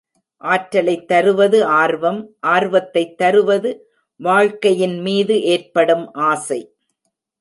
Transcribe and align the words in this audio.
ஆற்றலைத் 0.37 1.07
தருவது 1.07 1.65
ஆர்வம் 1.65 2.35
ஆர்வத்தைத் 2.47 3.15
தருவது, 3.15 3.91
வாழ்க்கையின் 4.15 4.99
மீது 4.99 5.41
ஏற்படும் 5.43 6.13
ஆசை. 6.13 6.73